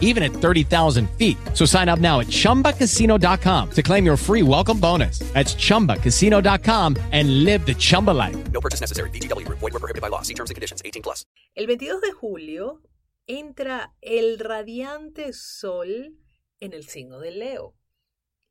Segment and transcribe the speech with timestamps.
[0.00, 1.36] even at 30,000 feet.
[1.52, 5.18] So sign up now at chumbacasino.com to claim your free welcome bonus.
[5.34, 8.36] That's chumbacasino.com and live the Chumba life.
[8.52, 9.10] No purchase necessary.
[9.10, 9.58] VGW Group.
[9.58, 10.22] Void were prohibited by law.
[10.22, 10.80] See terms and conditions.
[10.84, 11.26] 18 plus.
[11.56, 12.80] El 22 de julio
[13.26, 16.16] entra el radiante sol
[16.60, 17.74] en el signo de Leo.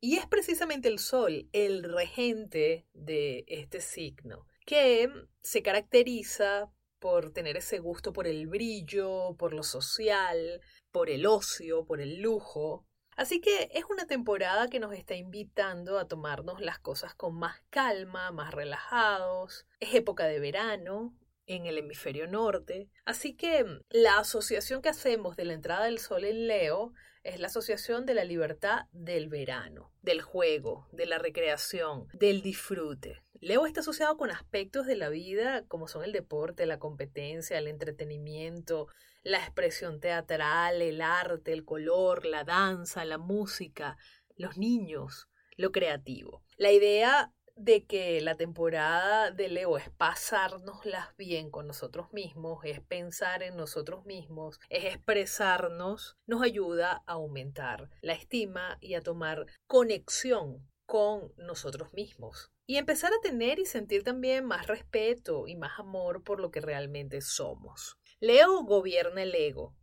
[0.00, 5.08] Y es precisamente el sol el regente de este signo, que
[5.40, 6.70] se caracteriza
[7.04, 12.22] por tener ese gusto por el brillo, por lo social, por el ocio, por el
[12.22, 12.86] lujo.
[13.14, 17.60] Así que es una temporada que nos está invitando a tomarnos las cosas con más
[17.68, 19.66] calma, más relajados.
[19.80, 21.14] Es época de verano
[21.44, 22.88] en el hemisferio norte.
[23.04, 27.48] Así que la asociación que hacemos de la entrada del sol en Leo es la
[27.48, 33.23] asociación de la libertad del verano, del juego, de la recreación, del disfrute.
[33.40, 37.68] Leo está asociado con aspectos de la vida como son el deporte, la competencia, el
[37.68, 38.88] entretenimiento,
[39.22, 43.96] la expresión teatral, el arte, el color, la danza, la música,
[44.36, 46.42] los niños, lo creativo.
[46.56, 52.80] La idea de que la temporada de Leo es pasárnoslas bien con nosotros mismos, es
[52.80, 59.46] pensar en nosotros mismos, es expresarnos, nos ayuda a aumentar la estima y a tomar
[59.66, 62.53] conexión con nosotros mismos.
[62.66, 66.60] Y empezar a tener y sentir también más respeto y más amor por lo que
[66.60, 67.98] realmente somos.
[68.20, 69.74] Leo gobierna el ego,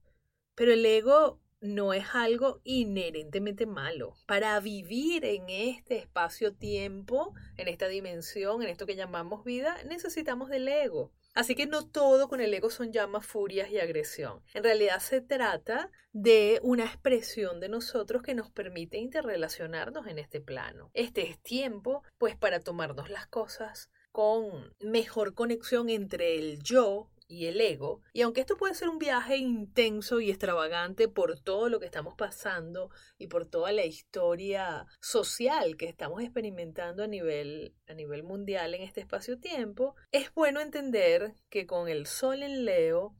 [0.56, 4.16] pero el ego no es algo inherentemente malo.
[4.26, 10.68] Para vivir en este espacio-tiempo, en esta dimensión, en esto que llamamos vida, necesitamos del
[10.68, 11.12] ego.
[11.34, 14.44] Así que no todo con el ego son llamas, furias y agresión.
[14.54, 20.42] En realidad se trata de una expresión de nosotros que nos permite interrelacionarnos en este
[20.42, 20.90] plano.
[20.94, 27.46] Este es tiempo, pues, para tomarnos las cosas con mejor conexión entre el yo y
[27.46, 28.02] el ego.
[28.12, 32.14] Y aunque esto puede ser un viaje intenso y extravagante por todo lo que estamos
[32.16, 38.74] pasando y por toda la historia social que estamos experimentando a nivel, a nivel mundial
[38.74, 43.16] en este espacio-tiempo, es bueno entender que con el sol en Leo,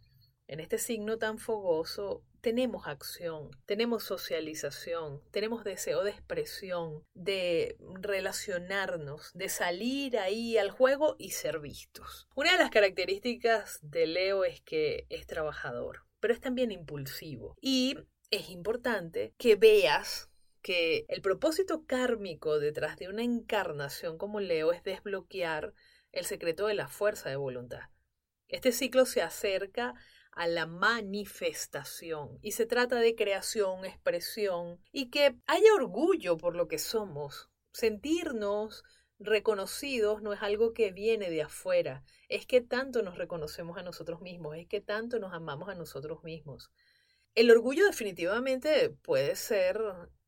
[0.48, 9.32] en este signo tan fogoso, tenemos acción, tenemos socialización, tenemos deseo de expresión, de relacionarnos,
[9.34, 12.28] de salir ahí al juego y ser vistos.
[12.36, 17.56] Una de las características de Leo es que es trabajador, pero es también impulsivo.
[17.62, 17.98] Y
[18.32, 20.30] es importante que veas
[20.62, 25.74] que el propósito kármico detrás de una encarnación como Leo es desbloquear
[26.12, 27.90] el secreto de la fuerza de voluntad.
[28.48, 29.94] Este ciclo se acerca
[30.32, 32.40] a la manifestación.
[32.42, 37.50] Y se trata de creación, expresión y que haya orgullo por lo que somos.
[37.74, 38.84] Sentirnos
[39.20, 44.22] reconocidos no es algo que viene de afuera, es que tanto nos reconocemos a nosotros
[44.22, 46.72] mismos, es que tanto nos amamos a nosotros mismos.
[47.36, 49.80] El orgullo definitivamente puede ser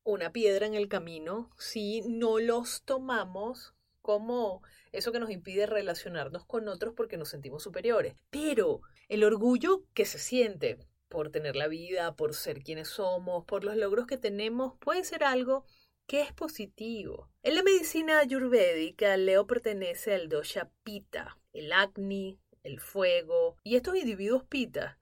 [0.04, 6.46] una piedra en el camino si no los tomamos como eso que nos impide relacionarnos
[6.46, 8.16] con otros porque nos sentimos superiores.
[8.30, 10.78] Pero el orgullo que se siente
[11.10, 15.24] por tener la vida, por ser quienes somos, por los logros que tenemos, puede ser
[15.24, 15.66] algo
[16.06, 17.32] que es positivo.
[17.42, 23.96] En la medicina ayurvédica, Leo pertenece al dosha Pita, el Agni, el fuego, y estos
[23.96, 25.00] individuos Pita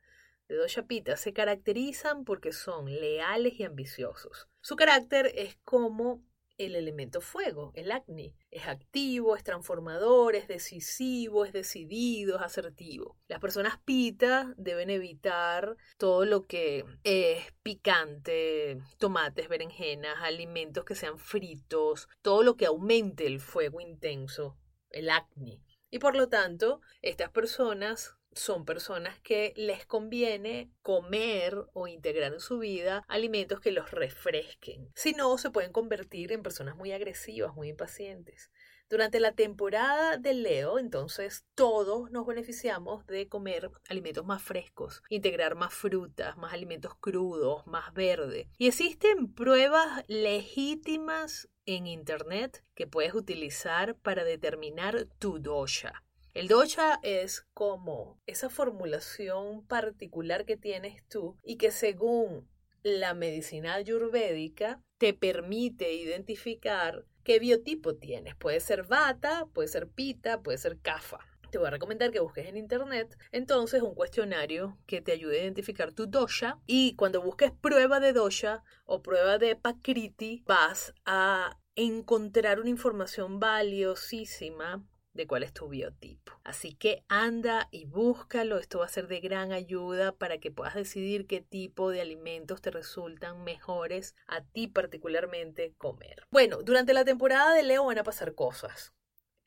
[0.47, 4.47] de dosha Pita se caracterizan porque son leales y ambiciosos.
[4.59, 6.23] Su carácter es como
[6.57, 8.34] el elemento fuego, el acné.
[8.50, 13.17] Es activo, es transformador, es decisivo, es decidido, es asertivo.
[13.28, 21.17] Las personas pita deben evitar todo lo que es picante, tomates, berenjenas, alimentos que sean
[21.17, 24.57] fritos, todo lo que aumente el fuego intenso,
[24.90, 25.61] el acné.
[25.90, 32.39] Y por lo tanto, estas personas son personas que les conviene comer o integrar en
[32.39, 34.89] su vida alimentos que los refresquen.
[34.95, 38.51] Si no, se pueden convertir en personas muy agresivas, muy impacientes.
[38.91, 45.55] Durante la temporada de Leo, entonces, todos nos beneficiamos de comer alimentos más frescos, integrar
[45.55, 48.49] más frutas, más alimentos crudos, más verde.
[48.57, 56.03] Y existen pruebas legítimas en Internet que puedes utilizar para determinar tu dosha.
[56.33, 62.47] El dosha es como esa formulación particular que tienes tú y que según
[62.83, 68.35] la medicina ayurvédica te permite identificar qué biotipo tienes.
[68.35, 71.19] Puede ser vata, puede ser pita, puede ser kafa.
[71.51, 75.43] te voy a recomendar que busques en internet entonces un cuestionario que te ayude a
[75.43, 81.59] identificar tu dosha y cuando busques prueba de dosha o prueba de Pakriti vas a
[81.75, 84.81] encontrar una información valiosísima
[85.13, 86.34] de cuál es tu biotipo.
[86.43, 90.75] Así que anda y búscalo, esto va a ser de gran ayuda para que puedas
[90.75, 96.25] decidir qué tipo de alimentos te resultan mejores a ti particularmente comer.
[96.31, 98.93] Bueno, durante la temporada de Leo van a pasar cosas.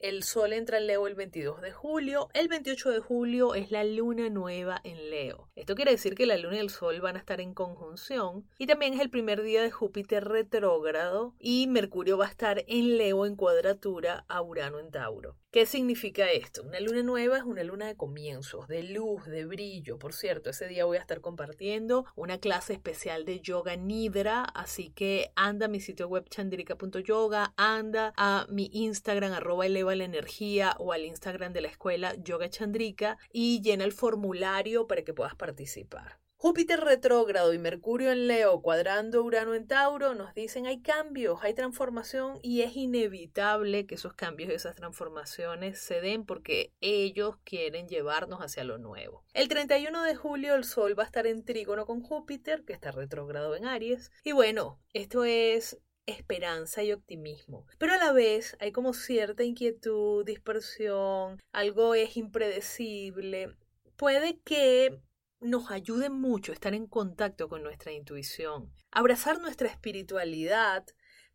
[0.00, 2.28] El Sol entra en Leo el 22 de julio.
[2.34, 5.48] El 28 de julio es la luna nueva en Leo.
[5.54, 8.46] Esto quiere decir que la luna y el Sol van a estar en conjunción.
[8.58, 11.34] Y también es el primer día de Júpiter retrógrado.
[11.38, 15.38] Y Mercurio va a estar en Leo en cuadratura a Urano en Tauro.
[15.54, 16.64] ¿Qué significa esto?
[16.64, 20.00] Una luna nueva es una luna de comienzos, de luz, de brillo.
[20.00, 24.90] Por cierto, ese día voy a estar compartiendo una clase especial de yoga nidra, así
[24.90, 30.76] que anda a mi sitio web chandrika.yoga, anda a mi Instagram arroba eleva la energía
[30.78, 35.34] o al Instagram de la escuela yoga chandrika y llena el formulario para que puedas
[35.34, 36.18] participar.
[36.36, 41.54] Júpiter retrógrado y Mercurio en Leo cuadrando Urano en Tauro nos dicen hay cambios, hay
[41.54, 47.88] transformación y es inevitable que esos cambios y esas transformaciones se den porque ellos quieren
[47.88, 49.24] llevarnos hacia lo nuevo.
[49.32, 52.90] El 31 de julio el Sol va a estar en trígono con Júpiter, que está
[52.90, 54.12] retrógrado en Aries.
[54.22, 57.66] Y bueno, esto es esperanza y optimismo.
[57.78, 63.56] Pero a la vez hay como cierta inquietud, dispersión, algo es impredecible.
[63.96, 65.00] Puede que
[65.40, 70.86] nos ayude mucho estar en contacto con nuestra intuición, abrazar nuestra espiritualidad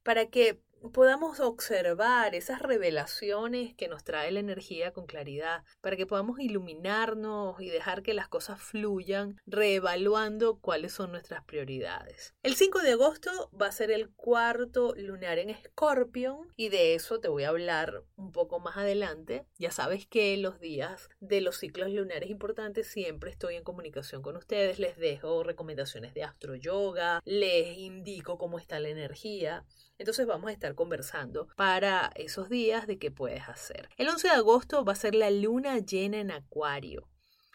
[0.04, 0.62] para que
[0.92, 7.60] podamos observar esas revelaciones que nos trae la energía con claridad, para que podamos iluminarnos
[7.62, 12.34] y dejar que las cosas fluyan, reevaluando cuáles son nuestras prioridades.
[12.44, 17.20] El 5 de agosto va a ser el cuarto lunar en Escorpión y de eso
[17.20, 19.46] te voy a hablar un poco más adelante.
[19.58, 24.38] Ya sabes que los días de los ciclos lunares importantes siempre estoy en comunicación con
[24.38, 29.66] ustedes, les dejo recomendaciones de astro yoga, les indico cómo está la energía.
[29.98, 33.89] Entonces vamos a estar conversando para esos días de qué puedes hacer.
[33.98, 37.10] El 11 de agosto va a ser la luna llena en Acuario.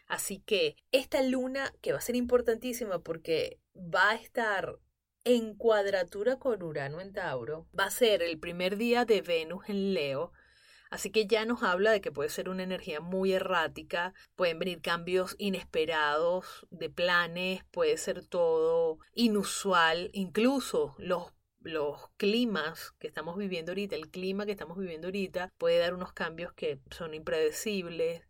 [0.07, 4.79] Así que esta luna, que va a ser importantísima porque va a estar
[5.25, 9.95] en cuadratura con Urano en Tauro, va a ser el primer día de Venus en
[9.95, 10.33] Leo.
[10.91, 14.81] Así que ya nos habla de que puede ser una energía muy errática, pueden venir
[14.81, 21.33] cambios inesperados de planes, puede ser todo inusual, incluso los
[21.65, 26.13] los climas que estamos viviendo ahorita, el clima que estamos viviendo ahorita puede dar unos
[26.13, 28.23] cambios que son impredecibles,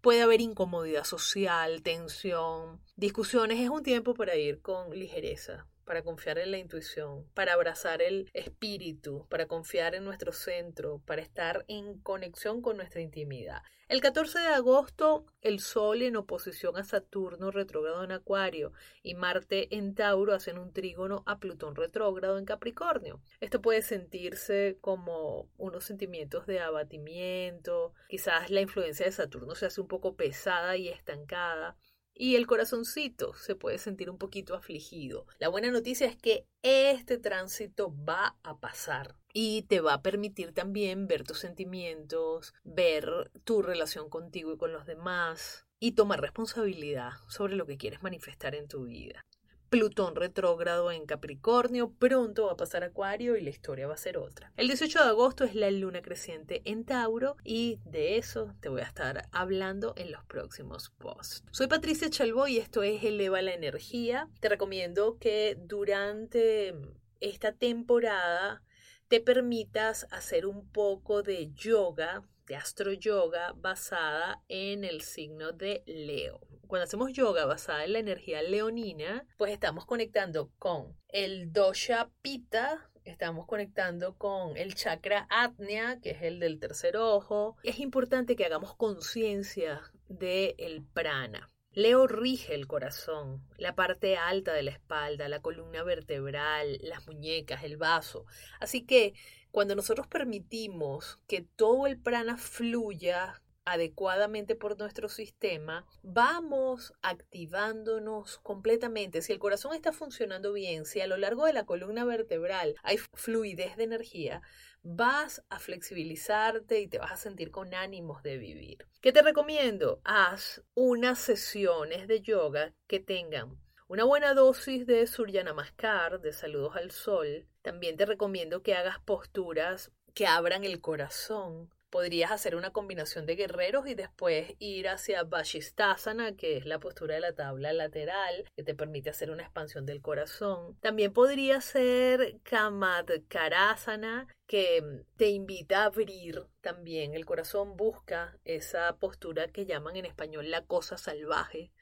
[0.00, 6.38] puede haber incomodidad social, tensión, discusiones, es un tiempo para ir con ligereza, para confiar
[6.38, 11.98] en la intuición, para abrazar el espíritu, para confiar en nuestro centro, para estar en
[11.98, 13.62] conexión con nuestra intimidad.
[13.88, 18.72] El 14 de agosto, el Sol en oposición a Saturno retrógrado en Acuario
[19.02, 23.20] y Marte en Tauro hacen un trígono a Plutón retrógrado en Capricornio.
[23.40, 29.80] Esto puede sentirse como unos sentimientos de abatimiento, quizás la influencia de Saturno se hace
[29.80, 31.76] un poco pesada y estancada
[32.20, 35.26] y el corazoncito se puede sentir un poquito afligido.
[35.38, 40.52] La buena noticia es que este tránsito va a pasar y te va a permitir
[40.52, 47.12] también ver tus sentimientos, ver tu relación contigo y con los demás y tomar responsabilidad
[47.26, 49.24] sobre lo que quieres manifestar en tu vida.
[49.70, 54.18] Plutón retrógrado en Capricornio, pronto va a pasar Acuario y la historia va a ser
[54.18, 54.52] otra.
[54.56, 58.80] El 18 de agosto es la luna creciente en Tauro y de eso te voy
[58.80, 61.44] a estar hablando en los próximos posts.
[61.52, 64.28] Soy Patricia Chalbo y esto es Eleva la Energía.
[64.40, 66.74] Te recomiendo que durante
[67.20, 68.64] esta temporada
[69.06, 75.84] te permitas hacer un poco de yoga, de astro yoga basada en el signo de
[75.86, 82.10] Leo cuando hacemos yoga basada en la energía leonina, pues estamos conectando con el dosha
[82.22, 87.56] pita, estamos conectando con el chakra atnia, que es el del tercer ojo.
[87.64, 91.50] Es importante que hagamos conciencia del prana.
[91.72, 97.64] Leo rige el corazón, la parte alta de la espalda, la columna vertebral, las muñecas,
[97.64, 98.26] el vaso.
[98.60, 99.14] Así que
[99.50, 109.22] cuando nosotros permitimos que todo el prana fluya adecuadamente por nuestro sistema, vamos activándonos completamente.
[109.22, 112.98] Si el corazón está funcionando bien, si a lo largo de la columna vertebral hay
[112.98, 114.42] fluidez de energía,
[114.82, 118.86] vas a flexibilizarte y te vas a sentir con ánimos de vivir.
[119.00, 120.00] ¿Qué te recomiendo?
[120.02, 126.74] Haz unas sesiones de yoga que tengan una buena dosis de Surya Namaskar, de saludos
[126.76, 127.46] al sol.
[127.62, 133.36] También te recomiendo que hagas posturas que abran el corazón, Podrías hacer una combinación de
[133.36, 138.62] guerreros y después ir hacia Vashistasana, que es la postura de la tabla lateral, que
[138.62, 140.76] te permite hacer una expansión del corazón.
[140.80, 149.48] También podría ser Kamadkarasana, que te invita a abrir también el corazón, busca esa postura
[149.48, 151.72] que llaman en español la cosa salvaje.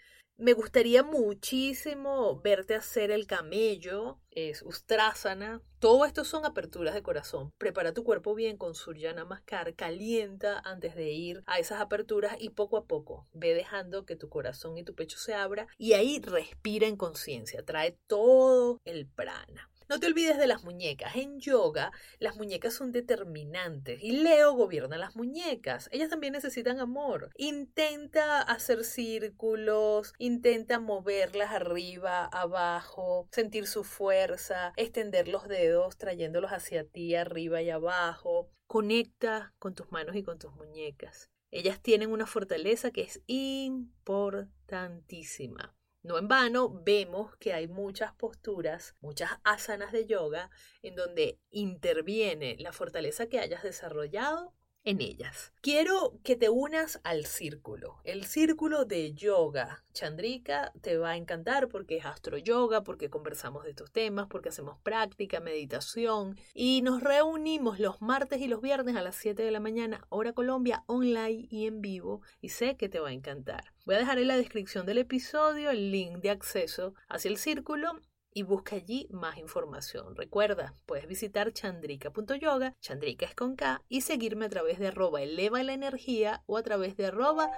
[0.41, 5.61] Me gustaría muchísimo verte hacer el camello, es Ustrasana.
[5.81, 7.53] Todo esto son aperturas de corazón.
[7.59, 12.51] Prepara tu cuerpo bien con Surya Namaskar, calienta antes de ir a esas aperturas y
[12.51, 16.21] poco a poco ve dejando que tu corazón y tu pecho se abra y ahí
[16.21, 19.69] respira en conciencia, trae todo el prana.
[19.89, 21.17] No te olvides de las muñecas.
[21.17, 25.89] En yoga, las muñecas son determinantes y Leo gobierna las muñecas.
[25.93, 27.31] Ellas también necesitan amor.
[27.37, 36.87] Intenta hacer círculos, intenta moverlas arriba, abajo, sentir su fuerza, extender los dedos trayéndolos hacia
[36.87, 38.51] ti, arriba y abajo.
[38.67, 41.31] Conecta con tus manos y con tus muñecas.
[41.51, 45.78] Ellas tienen una fortaleza que es importantísima.
[46.03, 50.51] No en vano vemos que hay muchas posturas, muchas asanas de yoga
[50.83, 54.55] en donde interviene la fortaleza que hayas desarrollado
[54.89, 55.53] en ellas.
[55.61, 57.99] Quiero que te unas al círculo.
[58.05, 63.65] El círculo de yoga Chandrika te va a encantar porque es astro yoga, porque conversamos
[63.65, 68.97] de estos temas, porque hacemos práctica, meditación y nos reunimos los martes y los viernes
[68.97, 72.89] a las 7 de la mañana, hora Colombia, online y en vivo y sé que
[72.89, 73.75] te va a encantar.
[73.85, 78.01] Voy a dejar en la descripción del episodio el link de acceso hacia el círculo
[78.39, 80.15] y busca allí más información.
[80.15, 85.61] Recuerda, puedes visitar chandrika.yoga, chandrika es con K, y seguirme a través de arroba eleva
[85.65, 87.51] la energía o a través de arroba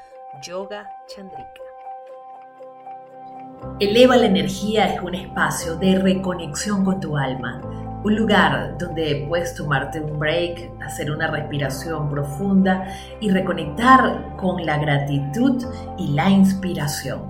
[0.43, 1.61] yoga chandrika.
[3.79, 7.61] Eleva la energía es un espacio de reconexión con tu alma,
[8.03, 12.87] un lugar donde puedes tomarte un break, hacer una respiración profunda
[13.21, 15.63] y reconectar con la gratitud
[15.99, 17.30] y la inspiración.